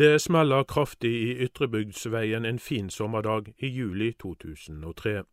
[0.00, 5.24] Det smeller kraftig i Ytrebygdsveien en fin sommerdag i juli 2003.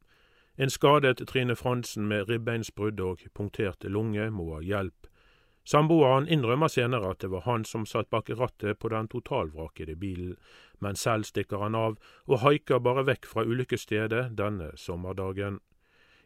[0.58, 5.08] En skadet Trine Fransen med ribbeinsbrudd og punktert lunge må ha hjelp.
[5.64, 10.35] Samboeren innrømmer senere at det var han som satt bak rattet på den totalvrakede bilen,
[10.79, 11.95] men selv stikker han av
[12.25, 15.61] og haiker bare vekk fra ulykkesstedet denne sommerdagen.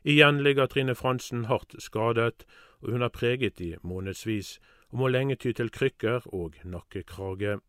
[0.02, 2.48] Igjen ligger Trine Fransen hardt skadet,
[2.82, 4.58] og hun er preget i månedsvis,
[4.90, 7.60] og må lenge ty til krykker og nakkekrage.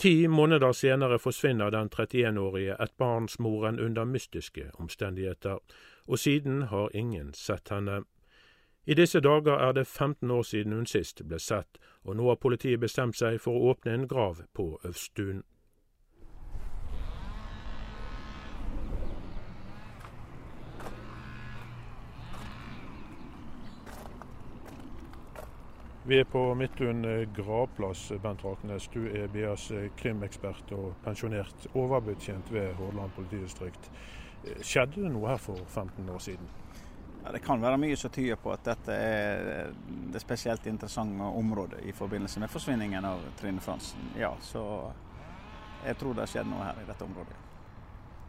[0.00, 5.58] Ti måneder senere forsvinner den 31-årige ettbarnsmoren under mystiske omstendigheter,
[6.08, 7.98] og siden har ingen sett henne.
[8.86, 12.40] I disse dager er det 15 år siden hun sist ble sett, og nå har
[12.40, 15.42] politiet bestemt seg for å åpne en grav på Øvstun.
[26.10, 28.88] Vi er på Midtun gravplass, Bent Raknes.
[28.88, 33.86] Du er BAs krimekspert og pensjonert overbetjent ved Hordaland politidistrikt.
[34.58, 36.50] Skjedde det noe her for 15 år siden?
[37.20, 39.70] Ja, det kan være mye som tyder på at dette er
[40.10, 44.10] det spesielt interessante området i forbindelse med forsvinningen av Trine Fransen.
[44.18, 44.64] Ja, så
[45.86, 47.38] jeg tror det har skjedd noe her i dette området.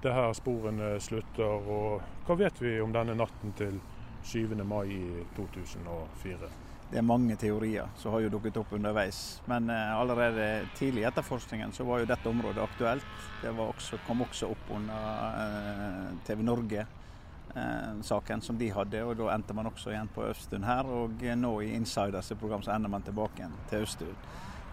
[0.03, 1.71] Det er her sporene slutter.
[1.81, 3.81] og Hva vet vi om denne natten til
[4.21, 4.53] 7.
[4.61, 6.57] mai i 2004?
[6.91, 9.41] Det er mange teorier som har jo dukket opp underveis.
[9.47, 13.05] Men eh, allerede tidlig i etterforskningen så var jo dette området aktuelt.
[13.39, 14.99] Det også, kom også opp under
[15.39, 19.03] eh, TV Norge-saken eh, som de hadde.
[19.07, 20.83] og Da endte man også igjen på Østun her.
[20.83, 24.17] Og nå i Insiders program så ender man tilbake igjen til Østun.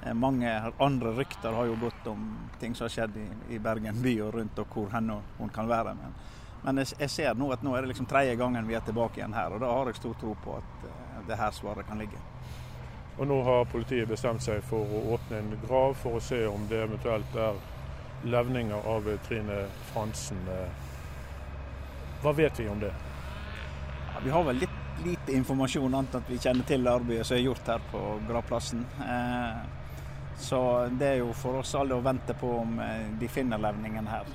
[0.02, 2.26] Eh, mange andre rykter har jo gått om
[2.58, 5.70] ting som har skjedd i, i Bergen by og rundt, og hvor henne hun kan
[5.70, 5.94] være.
[6.02, 6.18] Men,
[6.66, 9.38] men jeg, ser nå at nå er det liksom tredje gangen vi er tilbake igjen
[9.38, 10.88] her, og da har jeg stor tro på at
[11.28, 12.20] eh, det her svaret kan ligge.
[13.18, 16.68] Og Nå har politiet bestemt seg for å åpne en grav for å se om
[16.70, 17.58] det eventuelt er
[18.24, 20.38] levninger av Trine Fransen.
[22.22, 22.92] Hva vet vi om det?
[24.14, 27.44] Ja, vi har vel litt lite informasjon, annet at vi kjenner til arbeidet som er
[27.44, 28.84] gjort her på gravplassen.
[29.02, 29.60] Eh,
[30.38, 30.60] så
[30.94, 34.32] det er jo for oss alle å vente på om eh, de finner levningen her.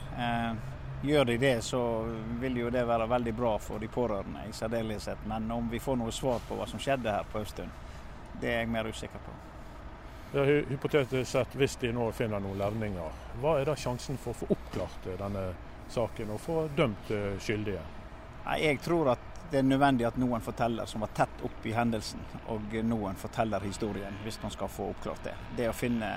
[1.04, 2.02] Eh, Gjør de det, så
[2.40, 5.18] vil jo det være veldig bra for de pårørende i særdeleshet.
[5.28, 7.70] Men om vi får noe svar på hva som skjedde her på Østund,
[8.42, 9.34] det er jeg mer usikker på.
[10.34, 14.40] Ja, hypotetisk sett, hvis de nå finner noen levninger, hva er da sjansen for å
[14.40, 15.52] få oppklart denne
[15.94, 17.12] saken og få dømt
[17.44, 17.84] skyldige?
[18.46, 22.20] Jeg tror at det er nødvendig at noen forteller som var tett opp i hendelsen,
[22.50, 25.36] og noen forteller historien hvis man skal få oppklart det.
[25.58, 26.10] Det å finne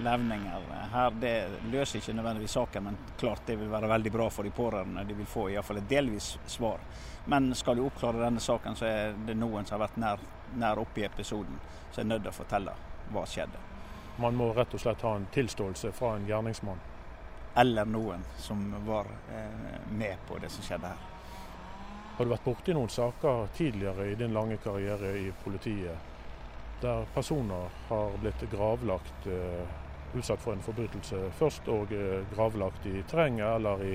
[0.00, 1.34] levninger her, det
[1.68, 5.04] løser ikke nødvendigvis saken, men klart det vil være veldig bra for de pårørende.
[5.04, 6.80] De vil få iallfall et delvis svar.
[7.28, 10.24] Men skal du oppklare denne saken, så er det noen som har vært nær,
[10.56, 11.60] nær oppe i episoden,
[11.92, 12.76] som er nødt til å fortelle
[13.12, 13.68] hva skjedde.
[14.22, 16.80] Man må rett og slett ha en tilståelse fra en gjerningsmann?
[17.56, 21.11] Eller noen som var eh, med på det som skjedde her.
[22.16, 26.10] Har du vært borti noen saker tidligere i din lange karriere i politiet
[26.82, 33.04] der personer har blitt gravlagt, uh, utsatt for en forbrytelse først, og uh, gravlagt i
[33.08, 33.92] terrenget eller i,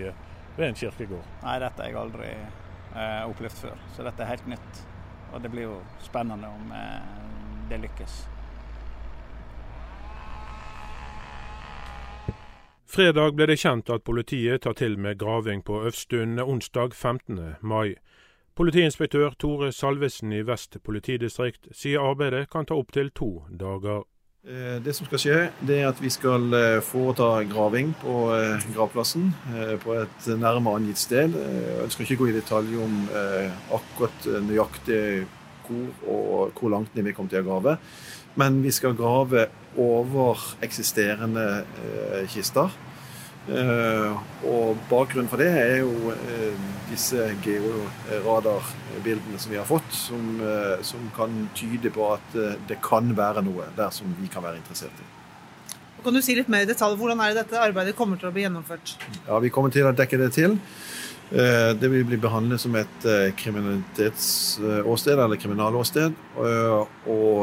[0.55, 1.27] ved en kirkegård?
[1.43, 2.31] Nei, dette har jeg aldri
[2.95, 4.81] uh, opplevd før, så dette er helt nytt.
[5.33, 6.71] Og det blir jo spennende om
[7.67, 8.21] det lykkes.
[12.87, 17.57] Fredag ble det kjent at politiet tar til med graving på Øvstun onsdag 15.
[17.61, 17.97] mai.
[18.55, 24.05] Politiinspektør Tore Salvesen i Vest politidistrikt sier arbeidet kan ta opptil to dager.
[24.47, 25.37] Eh, det som skal skje,
[25.67, 29.33] det er at vi skal eh, foreta graving på eh, gravplassen
[29.83, 31.35] på et nærmere angitt sted.
[31.35, 32.95] Jeg ønsker ikke gå i detalj om
[33.75, 35.27] akkurat nøyaktig
[35.67, 37.77] hvor og hvor langt ned vi kommer til å grave.
[38.37, 39.47] Men vi skal grave
[39.77, 41.63] over eksisterende
[42.31, 42.69] kister.
[43.47, 44.11] Uh,
[44.43, 50.41] og Bakgrunnen for det er jo uh, disse georadarbildene som vi har fått, som,
[50.83, 52.35] som kan tyde på at
[52.67, 55.07] det kan være noe der som vi kan være interessert i.
[56.03, 58.33] Kan du si litt mer i detalj, Hvordan er det dette arbeidet kommer til å
[58.35, 58.95] bli gjennomført?
[59.25, 60.55] Ja, Vi kommer til å dekke det til.
[61.31, 66.13] Eh, det vil bli behandlet som et eh, kriminalitetsåsted eller kriminalåsted.
[66.39, 67.41] Eh, og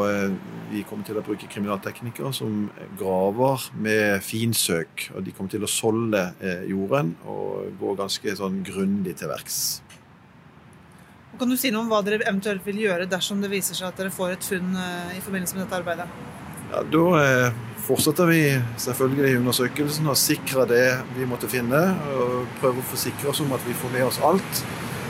[0.70, 5.10] vi kommer til å bruke kriminalteknikere som graver med finsøk.
[5.12, 6.30] Og de kommer til å solde
[6.68, 9.58] jorden og gå ganske sånn grundig til verks.
[11.34, 14.00] Kan du si noe om hva dere eventuelt vil gjøre dersom det viser seg at
[14.00, 14.76] dere får et funn
[15.12, 16.43] i forbindelse med dette arbeidet?
[16.74, 17.52] Ja, Da
[17.86, 18.40] fortsetter vi
[18.82, 21.82] selvfølgelig undersøkelsen og sikrer det vi måtte finne.
[22.16, 24.62] og Prøver å forsikre oss om at vi får med oss alt.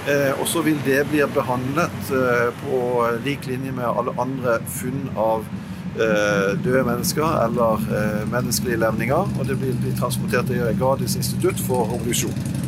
[0.05, 2.81] Eh, og så vil det bli behandlet eh, på
[3.25, 5.47] lik linje med alle andre funn av
[5.95, 7.85] døde mennesker eller
[8.27, 9.29] menneskelige levninger.
[9.39, 12.64] Og det blir transportert til Gradis institutt for obduksjon.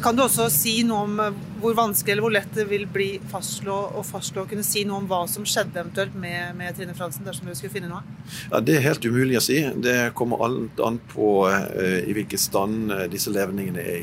[0.00, 1.18] Kan du også si noe om
[1.60, 5.02] hvor vanskelig eller hvor lett det vil bli fastslå, å fastslå og kunne si noe
[5.02, 8.00] om hva som skjedde eventuelt med, med Trine Fransen, dersom du skulle finne noe?
[8.48, 9.58] Ja, Det er helt umulig å si.
[9.84, 14.02] Det kommer alt an på uh, i hvilken stand disse levningene er i.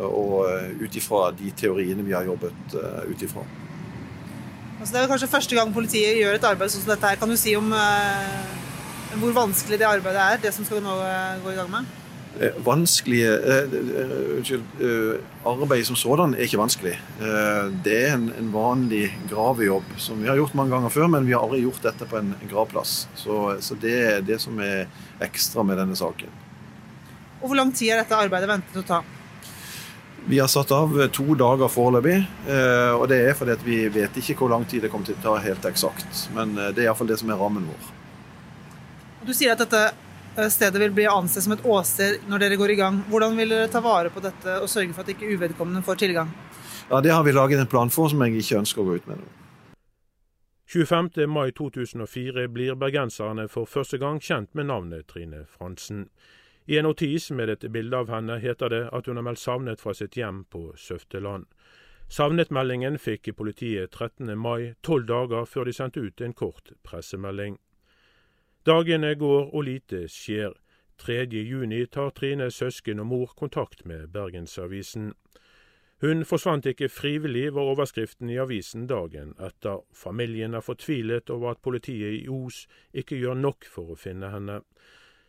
[0.00, 0.48] Og
[0.80, 2.76] ut ifra de teoriene vi har jobbet
[3.10, 3.44] ut ifra.
[4.78, 7.20] Altså, det er kanskje første gang politiet gjør et arbeid sånn som dette her.
[7.20, 7.68] Kan du si om
[9.20, 10.96] hvor vanskelig det arbeidet er, det som skal nå
[11.44, 11.98] gå i gang med?
[12.40, 14.62] Eh, vanskelige uh, Unnskyld.
[14.80, 15.14] Uh,
[15.44, 16.94] arbeid som sådan er ikke vanskelig.
[17.84, 21.34] Det er en, en, vanlig gravejobb som vi har gjort mange ganger før, men vi
[21.34, 23.08] har aldri gjort dette på en gravplass.
[23.18, 24.86] Så, så det er det som er
[25.22, 26.30] ekstra med denne saken.
[27.42, 29.00] Og Hvor lang tid er dette arbeidet ventet å ta?
[30.30, 32.20] Vi har satt av to dager foreløpig.
[32.94, 35.34] Og det er fordi vi vet ikke hvor lang tid det kommer til å ta
[35.42, 36.28] helt eksakt.
[36.36, 37.90] Men det er iallfall det som er rammen vår.
[39.26, 40.01] Du sier at dette Eh,
[40.36, 43.02] stedet vil bli ansett som et åsted når dere går i gang.
[43.10, 46.32] Hvordan vil dere ta vare på dette og sørge for at ikke uvedkommende får tilgang?
[46.90, 49.06] Ja, Det har vi laget en plan for som jeg ikke ønsker å gå ut
[49.06, 49.30] med nå.
[50.72, 51.26] 25.
[51.28, 56.06] mai 2004 blir bergenserne for første gang kjent med navnet Trine Fransen.
[56.66, 59.80] I en notis med et bilde av henne heter det at hun er meldt savnet
[59.80, 61.44] fra sitt hjem på Søfteland.
[62.08, 64.32] Savnetmeldingen fikk politiet 13.
[64.38, 67.58] mai, tolv dager før de sendte ut en kort pressemelding.
[68.62, 70.52] Dagene går og lite skjer.
[71.02, 71.24] 3.
[71.34, 75.08] juni tar Trines søsken og mor kontakt med Bergensavisen.
[76.02, 79.82] Hun forsvant ikke frivillig, var overskriften i avisen dagen etter.
[79.90, 84.60] Familien er fortvilet over at politiet i Os ikke gjør nok for å finne henne.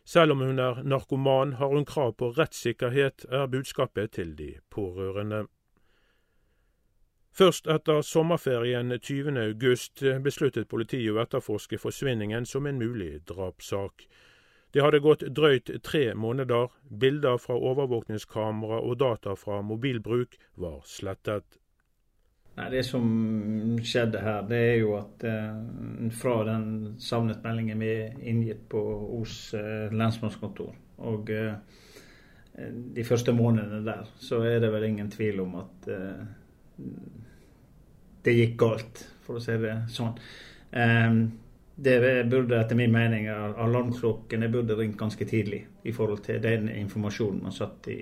[0.06, 5.48] Selv om hun er narkoman, har hun krav på rettssikkerhet, er budskapet til de pårørende.
[7.34, 9.34] Først etter sommerferien 20.
[9.42, 14.06] august besluttet politiet å etterforske forsvinningen som en mulig drapssak.
[14.74, 21.58] Det hadde gått drøyt tre måneder, bilder fra overvåkningskamera og data fra mobilbruk var slettet.
[22.54, 23.04] Nei, Det som
[23.82, 27.94] skjedde her, det er jo at eh, fra den savnet-meldingen vi
[28.30, 28.82] inngitt på
[29.18, 30.70] Os eh, lensmannskontor,
[31.02, 31.54] og eh,
[32.94, 36.22] de første månedene der, så er det vel ingen tvil om at eh,
[38.24, 40.14] det gikk galt, for å si det sånn.
[40.74, 41.24] Um,
[41.74, 47.40] det burde etter min mening alarmklokkene burde ringt ganske tidlig i forhold til den informasjonen
[47.42, 47.98] man satt i,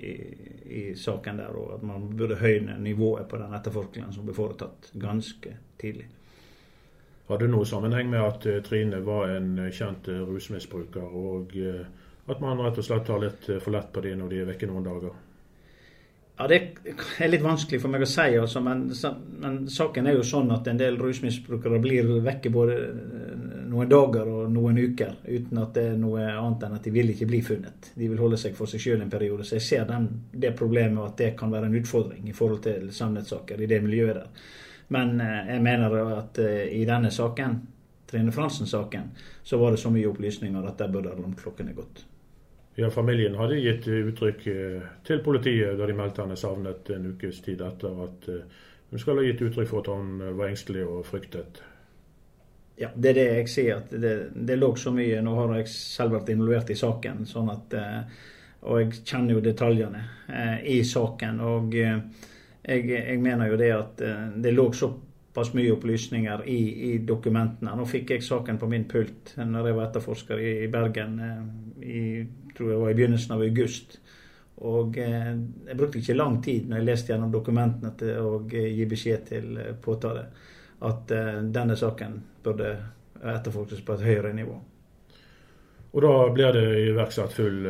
[0.65, 4.91] i saken der, og at man burde høyne nivået på den etterforskningen som ble foretatt
[5.01, 6.05] ganske tidlig.
[7.27, 11.57] Har det noe sammenheng med at uh, Trine var en uh, kjent uh, rusmisbruker, og
[12.29, 14.69] at man rett og slett tar litt for lett på dem når de er vekke
[14.69, 15.15] noen dager?
[16.37, 16.57] Ja, Det
[17.21, 18.87] er litt vanskelig for meg å si, altså, men,
[19.43, 24.31] men, saken er jo sånn at en del rusmisbrukere blir vekke både eh, noen dager
[24.31, 27.41] og noen uker uten at det er noe annet enn at de vil ikke bli
[27.45, 27.91] funnet.
[27.93, 29.45] De vil holde seg for seg sjøl en periode.
[29.45, 32.89] Så jeg ser den, det problemet at det kan være en utfordring i forhold til
[32.89, 34.49] sannhetssaker i det miljøet der.
[34.97, 37.59] Men eh, jeg mener at eh, i denne saken,
[38.09, 39.13] Trine Fransen-saken,
[39.45, 42.07] så var det så mye opplysninger at der burde alarmklokkene gått.
[42.75, 47.43] Ja, Familien hadde gitt uttrykk eh, til politiet da de meldte henne savnet en ukes
[47.45, 50.87] tid etter at eh, hun skal ha gitt uttrykk for at hun eh, var engstelig
[50.89, 51.61] og fryktet.
[52.81, 53.83] Ja, det er det jeg sier.
[53.83, 55.21] at Det, det lå så mye.
[55.21, 57.75] Nå har jeg selv vært involvert i saken, sånn at,
[58.65, 60.01] og jeg kjenner jo detaljene
[60.65, 61.43] i saken.
[61.45, 64.01] og jeg, jeg mener jo det at
[64.41, 66.59] det lå såpass mye opplysninger i,
[66.89, 67.77] i, dokumentene.
[67.77, 71.21] Nå fikk jeg saken på min pult når jeg var etterforsker i, i Bergen
[71.77, 72.01] i
[72.57, 73.99] tror jeg var i begynnelsen av august.
[74.63, 75.31] Og eh,
[75.67, 79.25] jeg brukte ikke lang tid når jeg leste gjennom dokumentene til å eh, gi beskjed
[79.31, 80.27] til eh, påtale
[80.83, 81.07] at
[81.55, 82.69] denne saken burde
[83.23, 84.57] etterforskes på et høyere nivå.
[85.93, 87.61] Og da ble det iverksatt full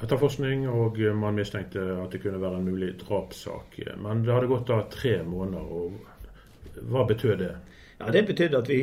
[0.00, 3.76] etterforskning, og man mistenkte at det kunne være en mulig drapssak.
[4.00, 5.68] Men det hadde gått da tre måneder.
[5.68, 7.52] og Hva betød det?
[7.98, 8.80] Ja, Det betydde at vi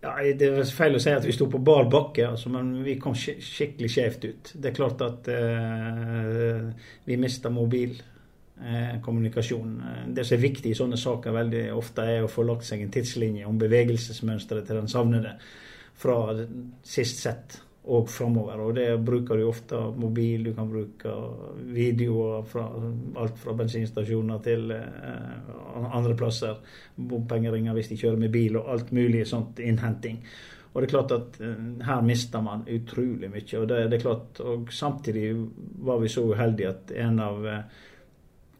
[0.00, 2.98] ja, Det er feil å si at vi sto på bar bakke, altså, men vi
[3.02, 4.52] kom skikkelig skjevt ut.
[4.54, 6.62] Det er klart at eh,
[7.08, 9.70] vi mista mobilkommunikasjon.
[9.82, 12.78] Eh, det som er viktig i sånne saker veldig ofte, er å få lagt seg
[12.84, 15.32] en tidslinje om bevegelsesmønsteret til den savnede
[15.98, 16.16] fra
[16.86, 17.48] sist sett
[17.88, 18.60] og framover.
[18.60, 21.14] Og det bruker du ofte mobil, du kan bruke
[21.72, 22.66] videoer fra
[23.22, 25.50] alt fra bensinstasjoner til eh,
[25.88, 26.60] andre plasser.
[26.96, 30.20] Bompengeringer hvis de kjører med bil og alt mulig sånt innhenting.
[30.74, 33.48] Og det er klart at eh, her mister man utrolig mye.
[33.60, 35.32] Og det, det, er klart, og samtidig
[35.88, 37.82] var vi så uheldige at en av eh,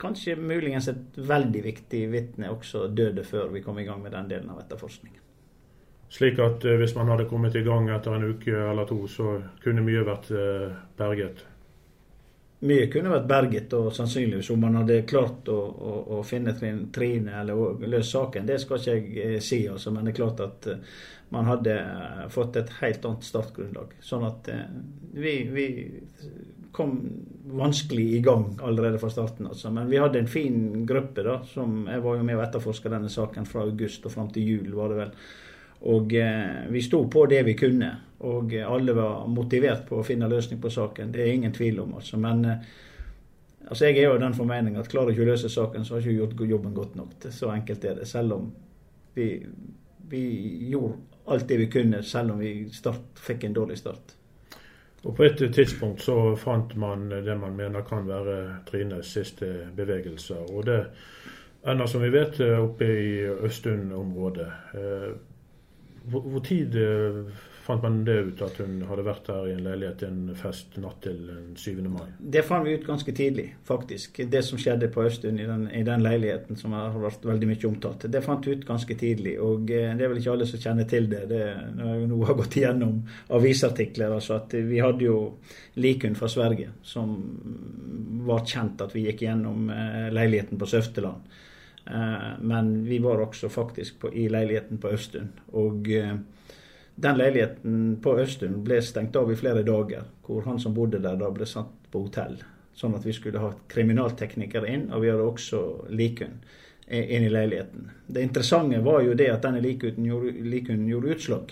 [0.00, 4.30] kanskje muligens et veldig viktig vitne også døde før vi kom i gang med den
[4.32, 5.27] delen av etterforskningen.
[6.08, 9.36] Slik at eh, hvis man hadde kommet i gang etter en uke eller to, så
[9.62, 11.44] kunne mye vært eh, berget?
[12.68, 17.36] Mye kunne vært berget, og sannsynligvis om man hadde klart å, å, å finne Trine
[17.42, 18.48] eller løse saken.
[18.48, 20.70] Det skal ikke jeg eh, si, altså, men det er klart at
[21.28, 21.74] man hadde
[22.32, 23.98] fått et helt annet startgrunnlag.
[24.00, 24.48] Sånn at
[25.12, 25.66] vi, vi
[26.72, 26.94] kom
[27.44, 29.50] vanskelig i gang allerede fra starten.
[29.50, 29.68] Altså.
[29.70, 31.22] Men vi hadde en fin gruppe.
[31.26, 34.48] da, som Jeg var jo med og etterforska denne saken fra august og fram til
[34.48, 34.72] jul.
[34.72, 35.12] var det vel.
[35.80, 37.90] Og eh, vi sto på det vi kunne,
[38.26, 41.12] og alle var motivert på å finne løsning på saken.
[41.14, 42.18] Det er ingen tvil om, altså.
[42.18, 42.64] Men eh,
[43.68, 46.16] altså, jeg er jo den formening at klarer ikke å løse saken, så har ikke
[46.18, 47.14] gjort jobben godt nok.
[47.30, 48.08] Så enkelt er det.
[48.10, 48.50] Selv om
[49.14, 49.30] vi,
[50.10, 50.24] vi
[50.72, 54.14] gjorde alt det vi kunne, selv om vi start, fikk en dårlig start.
[55.06, 60.50] Og På et tidspunkt så fant man det man mener kan være Trines siste bevegelser.
[60.50, 60.80] Og det
[61.62, 63.12] ender, som vi vet, oppe i
[63.46, 64.48] Østund-området.
[66.08, 67.22] Hvor, hvor tid eh,
[67.68, 70.78] fant man det ut at hun hadde vært her i en leilighet i en fest
[70.80, 71.18] natt til
[71.52, 71.82] 7.
[71.84, 72.06] mai?
[72.18, 74.22] Det fant vi ut ganske tidlig, faktisk.
[74.32, 77.68] Det som skjedde på Østund i den, i den leiligheten som har vært veldig mye
[77.68, 78.06] omtalt.
[78.08, 79.36] Det fant vi ut ganske tidlig.
[79.44, 81.26] Og eh, det er vel ikke alle som kjenner til det.
[81.28, 81.42] det
[81.76, 83.02] når jeg nå har gått igjennom
[83.36, 84.16] avisartikler.
[84.16, 85.18] altså at Vi hadde jo
[85.78, 87.12] Likund fra Sverige som
[88.28, 91.36] var kjent at vi gikk gjennom eh, leiligheten på Søfteland.
[91.90, 95.28] Eh, men vi var også faktisk på, i leiligheten på Østund.
[95.46, 96.14] Og eh,
[96.94, 101.16] den leiligheten på Østund ble stengt av i flere dager, hvor han som bodde der
[101.16, 102.36] da ble satt på hotell.
[102.76, 106.44] Sånn at vi skulle ha kriminalteknikere inn, og vi hadde også Likund
[106.88, 107.90] inn i leiligheten.
[108.06, 111.50] Det interessante var jo det at denne Likund gjorde, likun gjorde utslag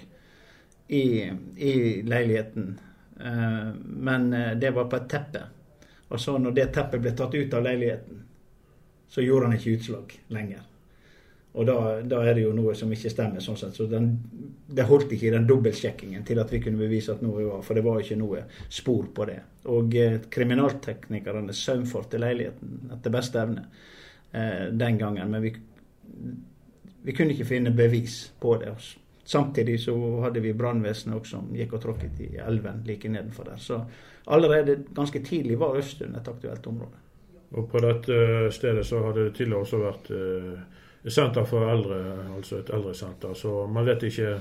[0.89, 2.71] i, i leiligheten.
[3.21, 5.49] Eh, men det var på et teppe.
[6.09, 8.23] Og så når det teppet ble tatt ut av leiligheten,
[9.09, 10.65] så gjorde han ikke utslag lenger.
[11.57, 13.41] Og da, da, er det jo noe som ikke stemmer.
[13.41, 13.77] sånn sett.
[13.77, 14.11] Så den,
[14.69, 17.79] Det holdt ikke i den dobbeltsjekkingen til at vi kunne bevise at noe var, for
[17.79, 19.39] det var ikke noe spor på det.
[19.73, 23.65] Og eh, kriminalteknikerne saumfarte leiligheten etter beste evne
[24.33, 25.33] eh, den gangen.
[25.33, 25.55] Men vi,
[27.07, 28.75] vi, kunne ikke finne bevis på det.
[28.77, 29.01] Også.
[29.25, 29.97] Samtidig så
[30.27, 33.65] hadde vi brannvesenet også som gikk og tråkket i elven like nedenfor der.
[33.65, 33.81] Så
[34.27, 37.06] allerede ganske tidlig var Østund et aktuelt område.
[37.55, 38.17] Og på dette
[38.55, 40.11] stedet så hadde det tidligere også vært
[41.07, 41.97] et senter for eldre,
[42.35, 43.35] altså et eldresenter.
[43.39, 44.33] Så man vet ikke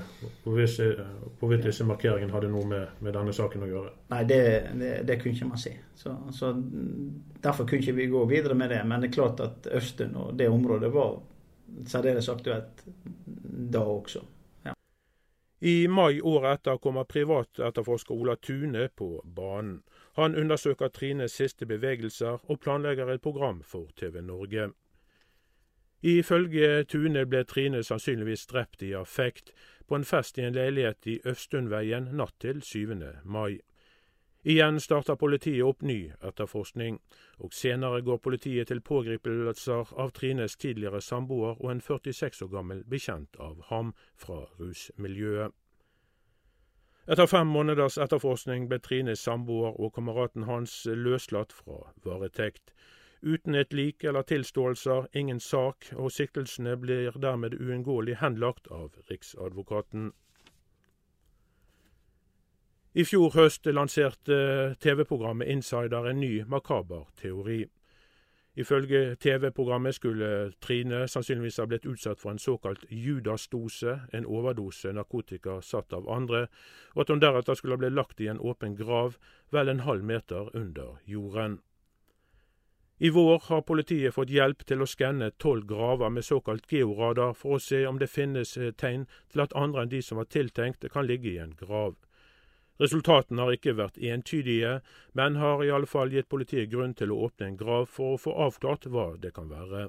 [0.42, 3.92] hvorvidt disse markeringene hadde noe med, med, denne saken å gjøre.
[4.10, 4.40] Nei, det,
[4.80, 5.70] det, det kunne ikke man si.
[5.94, 6.50] Så, så,
[7.42, 8.80] Derfor kunne ikke vi gå videre med det.
[8.82, 11.20] Men det er klart at Østen og det området var
[11.86, 12.82] særdeles aktuelt
[13.76, 14.24] da også.
[14.66, 14.74] Ja.
[15.62, 19.84] I mai året etter kommer privatetterforsker Ola Tune på banen.
[20.16, 24.70] Han undersøker Trines siste bevegelser og planlegger et program for TV Norge.
[26.02, 29.52] Ifølge Tune ble Trine sannsynligvis drept i affekt
[29.88, 32.96] på en fest i en leilighet i Østundveien natt til 7.
[33.24, 33.58] mai.
[34.46, 37.00] Igjen starter politiet opp ny etterforskning,
[37.42, 42.84] og senere går politiet til pågripelser av Trines tidligere samboer og en 46 år gammel
[42.86, 45.52] bekjent av ham fra rusmiljøet.
[47.06, 52.72] Etter fem måneders etterforskning ble Trines samboer og kameraten hans løslatt fra varetekt.
[53.22, 60.10] Uten et lik eller tilståelser, ingen sak, og siktelsene blir dermed uunngåelig henlagt av Riksadvokaten.
[62.96, 67.68] I fjor høst lanserte TV-programmet Insider en ny makaber teori.
[68.56, 75.58] Ifølge TV-programmet skulle Trine sannsynligvis ha blitt utsatt for en såkalt Judas-dose, en overdose narkotika
[75.60, 76.46] satt av andre,
[76.94, 79.18] og at hun deretter skulle ha blitt lagt i en åpen grav
[79.52, 81.60] vel en halv meter under jorden.
[82.98, 87.58] I vår har politiet fått hjelp til å skanne tolv graver med såkalt georadar for
[87.58, 90.86] å se om det finnes eh, tegn til at andre enn de som var tiltenkt,
[90.92, 91.98] kan ligge i en grav.
[92.82, 94.80] Resultatene har ikke vært entydige,
[95.16, 98.20] men har i alle fall gitt politiet grunn til å åpne en grav for å
[98.20, 99.88] få avklart hva det kan være.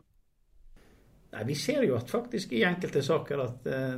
[1.33, 3.97] Nei, Vi ser jo at faktisk i enkelte saker at uh,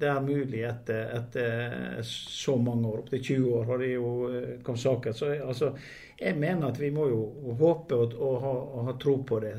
[0.00, 4.56] det er mulig etter, etter så mange år, opptil 20 år har det jo uh,
[4.66, 5.14] kommet saker.
[5.14, 5.70] Så altså,
[6.18, 7.22] jeg mener at vi må jo
[7.60, 9.54] håpe og, og, ha, og ha, tro på det.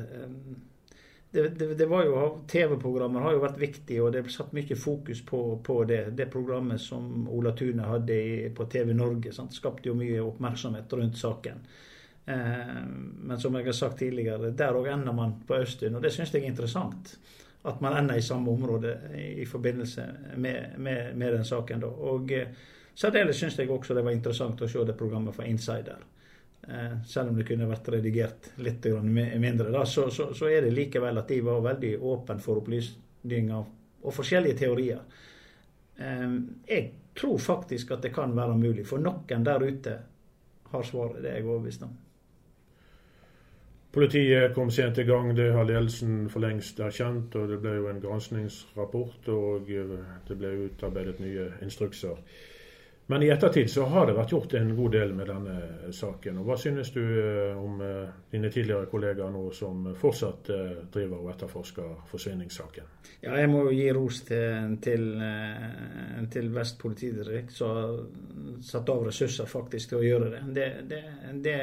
[1.32, 4.76] Det, det, det, var jo, TV-programmer har jo vært viktig, og det ble satt mye
[4.76, 6.02] fokus på, på det.
[6.18, 9.56] Det programmet som Ola Tune hadde i, på TV Norge, sant?
[9.56, 11.62] skapte jo mye oppmerksomhet rundt saken.
[12.26, 12.76] Eh,
[13.24, 16.34] men som jeg har sagt tidligere, der òg ender man på Østund, og det syns
[16.36, 17.16] jeg er interessant.
[17.64, 20.04] At man ender i samme område i forbindelse
[20.36, 21.80] med, med, med den saken.
[21.80, 21.94] Da.
[22.12, 22.52] Og eh,
[22.92, 26.04] særdeles syns jeg også det var interessant å se det programmet fra Insider
[27.06, 31.18] selv om det kunne vært redigert litt mindre, da, så, så, så, er det likevel
[31.18, 33.64] at de var veldig åpne for opplysninger
[34.02, 35.00] og forskjellige teorier.
[35.96, 36.38] Eh,
[36.68, 39.98] jeg tror faktisk at det kan være mulig, for noen der ute
[40.72, 41.22] har svaret.
[41.22, 41.98] Det er jeg overbevist om.
[43.92, 47.34] Politiet kom sent i gang, det har ledelsen for lengst erkjent.
[47.36, 52.16] og Det ble jo en granskningsrapport, og det ble utarbeidet nye instrukser.
[53.12, 56.38] Men i ettertid så har det vært gjort en god del med denne saken.
[56.40, 61.18] og Hva synes du eh, om eh, dine tidligere kollegaer nå som fortsatt eh, driver
[61.18, 62.88] og etterforsker forsvinningssaken?
[63.20, 65.04] Ja, Jeg må jo gi ros til, til,
[66.32, 67.94] til Vest politidistrikt, som har
[68.64, 70.42] satt av ressurser faktisk til å gjøre det.
[70.56, 71.04] det, det,
[71.44, 71.56] det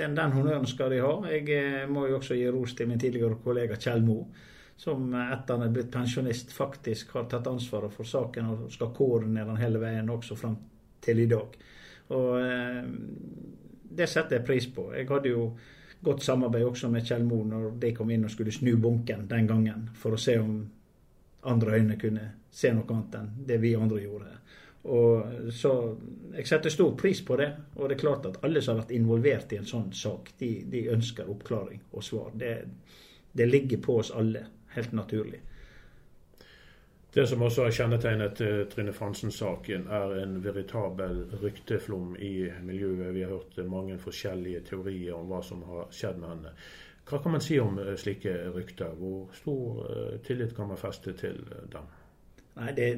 [0.00, 1.12] den, den honnøren skal de ha.
[1.28, 4.30] Jeg må jo også gi ros til min tidligere kollega Kjell Moe
[4.76, 9.48] som etter han er blitt pensjonist, faktisk har tatt ansvaret for saken og skal koordinere
[9.48, 10.56] den hele veien også fram
[11.00, 11.56] til i dag.
[12.12, 12.84] Og eh,
[13.96, 14.90] Det setter jeg pris på.
[14.92, 15.50] Jeg hadde jo
[16.04, 19.46] godt samarbeid også med Kjell Moe når de kom inn og skulle snu bunken den
[19.48, 20.58] gangen, for å se om
[21.46, 24.34] andre øyne kunne se noe annet enn det vi andre gjorde.
[24.86, 25.96] Og så
[26.36, 27.48] Jeg setter stor pris på det.
[27.76, 30.50] Og det er klart at alle som har vært involvert i en sånn sak, de,
[30.68, 32.28] de ønsker oppklaring og svar.
[32.34, 32.52] Det,
[33.32, 34.44] det ligger på oss alle
[34.76, 35.40] helt naturlig.
[37.16, 43.14] Det som også har kjennetegnet uh, Trine Fransen-saken, er en veritabel rykteflom i miljøet.
[43.14, 46.52] Vi har hørt mange forskjellige teorier om hva som har skjedd med henne.
[47.08, 48.92] Hva kan man si om uh, slike rykter?
[49.00, 51.40] Hvor stor uh, tillit kan man feste til
[51.72, 51.88] dem?
[52.60, 52.90] Nei, det,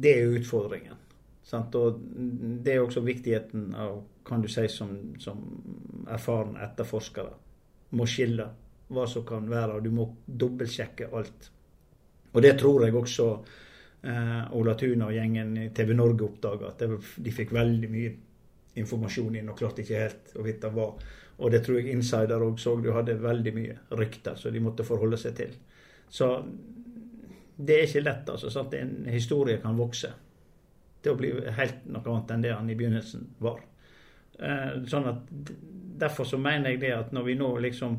[0.00, 0.96] det er utfordringen.
[1.44, 1.74] Sant?
[1.76, 2.00] Og
[2.64, 5.44] det er også viktigheten av, kan du si, som, som
[6.08, 7.36] erfaren etterforskere,
[7.92, 8.48] må skille
[8.90, 11.50] hva som kan være, og du må dobbeltsjekke alt.
[12.32, 13.28] Og det tror jeg også
[14.06, 16.84] eh, Ola Tuna og gjengen i TV Norge oppdaga, at
[17.24, 18.12] de fikk veldig mye
[18.80, 20.90] informasjon inn og klarte ikke helt å vite hva.
[21.40, 24.86] Og det tror jeg Insider òg så, du hadde veldig mye rykter som de måtte
[24.86, 25.54] forholde seg til.
[26.10, 26.28] Så
[27.60, 28.50] det er ikke lett, altså.
[28.52, 28.74] Sant?
[28.76, 30.12] En historie kan vokse
[31.00, 33.60] til å bli helt noe annet enn det han i begynnelsen var.
[34.38, 35.28] Eh, sånn at
[36.00, 37.98] Derfor så mener jeg det at når vi nå liksom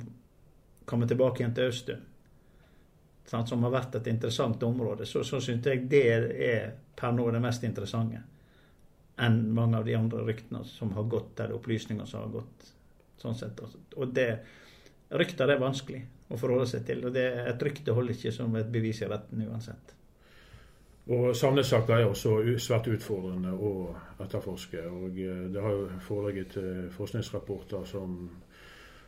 [0.85, 1.95] komme tilbake igjen til Østø,
[3.31, 7.41] som har vært et interessant område, så, så syns jeg det er per nå det
[7.43, 8.21] mest interessante
[9.21, 12.71] enn mange av de andre ryktene som har gått, eller opplysninger som har gått.
[13.21, 13.59] sånn sett.
[13.95, 14.29] Og det,
[15.11, 15.99] Rykter er vanskelig
[16.31, 17.03] å forholde seg til.
[17.05, 19.95] og det, Et rykte holder ikke som et bevis i retten uansett.
[21.11, 23.71] Og Savnessaker er også svært utfordrende å
[24.23, 24.85] etterforske.
[24.87, 28.29] og eh, Det har jo foreligget eh, forskningsrapporter som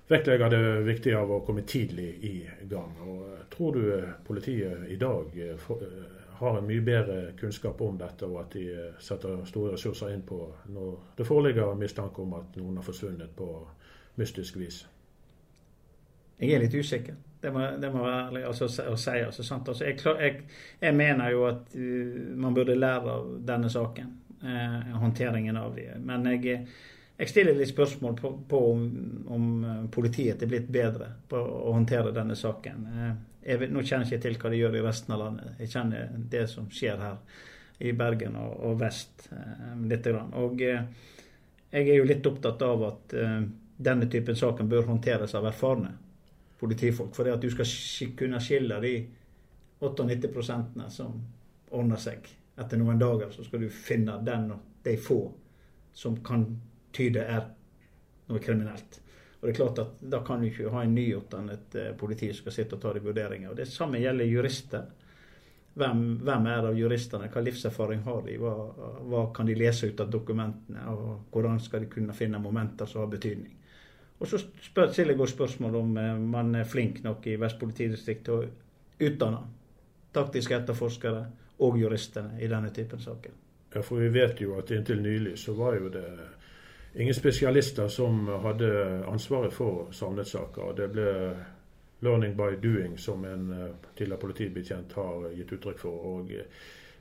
[0.07, 2.33] vektlegger det viktige av å komme tidlig i
[2.69, 2.93] gang.
[3.07, 5.67] Og eh, tror du eh, politiet i dag eh,
[6.39, 8.65] har en mye bedre kunnskap om dette, og at de
[8.99, 10.39] setter store ressurser inn på
[10.73, 13.51] når det foreligger mistanke om at noen har forsvunnet på
[14.19, 14.83] mystisk vis?
[16.41, 17.15] Jeg er litt usikker.
[17.43, 19.13] Det må, det må være ærlig altså, å si.
[19.19, 20.43] Altså, altså, jeg, jeg,
[20.81, 24.11] jeg, mener jo at uh, man burde lære av denne saken.
[24.43, 25.89] Uh, håndteringen av det.
[26.03, 26.65] Men jeg,
[27.17, 28.86] jeg stiller litt spørsmål på, på om,
[29.30, 32.86] om, eh, politiet er blitt bedre på å håndtere denne saken.
[32.89, 33.12] Eh,
[33.52, 35.52] jeg, nå kjenner jeg ikke til hva de gjør i resten av landet.
[35.62, 37.43] Jeg kjenner det som skjer her
[37.84, 40.10] i Bergen og, og vest eh, litt.
[40.41, 43.13] Og jeg er jo litt opptatt av at
[43.84, 45.93] denne typen saken bør håndteres av erfarne
[46.62, 47.13] politifolk.
[47.15, 47.69] For det at du skal
[48.17, 48.93] kunne skille de
[49.84, 51.17] 98% som
[51.73, 52.30] ordner seg
[52.62, 55.23] etter noen dager, så skal du finne den og de få
[55.97, 56.45] som kan
[56.93, 57.47] tyder er
[58.29, 58.99] noe kriminelt.
[59.43, 62.45] Og det er klart at Da kan du ikke ha en nyutdannet eh, politi som
[62.45, 63.49] skal sitte og ta de vurderinger.
[63.51, 64.86] Og Det samme gjelder jurister.
[65.73, 67.27] Hvem, hvem, er av juristene?
[67.34, 68.38] Hva livserfaring har de?
[68.38, 68.53] Hva,
[69.10, 70.86] hva, kan de lese ut av dokumentene?
[70.93, 73.58] Og hvordan skal de kunne finne momenter som har betydning?
[74.19, 77.60] Og Så spør, stiller jeg også spørsmål om eh, man er flink nok i Vest
[77.60, 78.45] politidistrikt til å
[79.03, 79.41] utdanne
[80.13, 81.25] taktiske etterforskere
[81.65, 83.34] og juristene i denne typen saker.
[83.73, 86.06] Ja, for vi vet jo at inntil nylig så var jo det
[86.95, 90.73] ingen spesialister som hadde ansvaret for savnetsaker.
[90.77, 91.36] Det ble
[92.03, 96.06] 'learning by doing', som en eh, tidligere politibetjent har gitt uttrykk for.
[96.06, 96.45] og eh,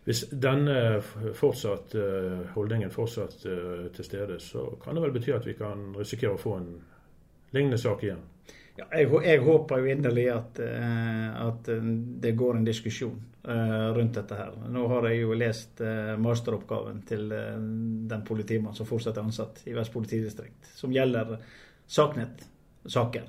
[0.04, 1.00] hvis denne
[1.34, 3.36] fortsatt, eh, holdningen fortsatt
[3.94, 6.82] til stede, så kan det vel bety at vi kan risikere å få en
[7.52, 8.22] lignende sak igjen?
[8.78, 11.68] Ja, jeg, jeg, håper jo inderlig at, at,
[12.22, 14.52] det går en diskusjon Eh, rundt dette her.
[14.70, 17.56] Nå har jeg jo lest eh, masteroppgaven til eh,
[18.12, 21.40] den politimannen som fortsatt er ansatt i Vest politidistrikt, som gjelder
[21.90, 23.26] Saknett-saker.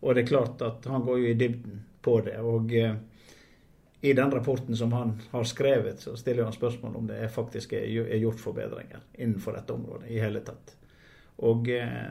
[0.00, 2.40] Og det er klart at han går jo i dybden på det.
[2.42, 2.74] og
[4.04, 8.18] i den rapporten som han har skrevet, så stiller han spørsmål om det faktisk er
[8.18, 10.74] gjort forbedringer innenfor dette området i hele tatt.
[11.46, 12.10] Og eh,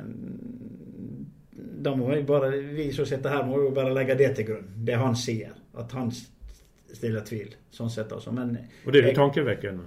[1.56, 4.70] da må vi bare, vi som sitter her, må jo bare legge det til grunn.
[4.86, 5.54] Det han sier.
[5.78, 7.54] At han stiller tvil.
[7.74, 8.34] Sånn sett, altså.
[8.34, 9.86] Men, og det er jo tankevekkende?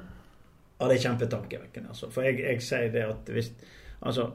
[0.77, 1.95] Ja, det er kjempetankevekkende.
[1.95, 2.11] Altså.
[2.13, 3.53] For jeg, jeg sier det at hvis
[4.07, 4.27] Altså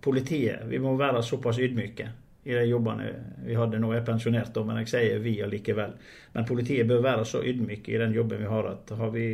[0.00, 2.06] Politiet, vi må være såpass ydmyke
[2.48, 3.08] i de jobbene
[3.44, 3.90] vi hadde nå.
[3.92, 5.96] Jeg er pensjonert, da, men jeg sier vi allikevel.
[6.32, 9.26] Men politiet bør være så ydmyke i den jobben vi har, at har vi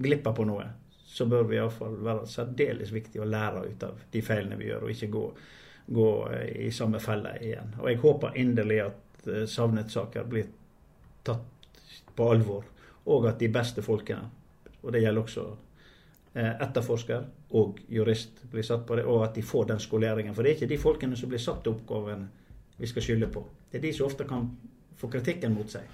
[0.00, 0.64] glippa på noe,
[1.18, 4.86] så bør vi iallfall være særdeles viktig å lære ut av de feilene vi gjør,
[4.86, 5.26] og ikke gå,
[5.98, 6.08] gå
[6.64, 7.76] i samme felle igjen.
[7.82, 10.50] Og jeg håper inderlig at eh, savnet-saker blir
[11.26, 11.80] tatt
[12.16, 12.66] på alvor,
[13.08, 14.30] og at de beste folkene,
[14.82, 15.48] og det gjelder også
[16.38, 17.24] Eh, etterforsker
[17.56, 20.34] og jurist blir satt på det, og at de får den skoleringen.
[20.34, 22.28] For det er ikke de folkene som blir satt til oppgaven
[22.76, 23.42] vi skal skylde på.
[23.70, 24.44] Det er de som ofte kan
[25.00, 25.88] få kritikken mot seg.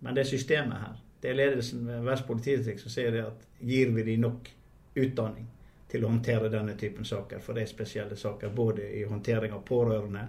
[0.00, 0.96] Men det er systemet her.
[1.20, 4.50] Det er ledelsen ved Vest politidistrikt som sier at gir vi dem nok
[4.96, 5.48] utdanning
[5.88, 8.52] til å håndtere denne typen saker, for det er spesielle saker.
[8.54, 10.26] Både i håndtering av pårørende,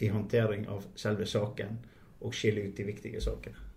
[0.00, 1.76] i håndtering av selve saken,
[2.20, 3.69] og skille ut de viktige sakene.